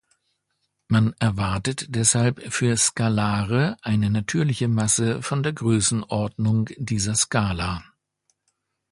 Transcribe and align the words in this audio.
Man 0.87 1.13
erwartet 1.19 1.85
deshalb 1.89 2.51
für 2.51 2.75
Skalare 2.75 3.77
eine 3.83 4.09
natürliche 4.09 4.67
Masse 4.67 5.21
von 5.21 5.43
der 5.43 5.53
Größenordnung 5.53 6.69
dieser 6.79 7.13
Skala. 7.13 7.83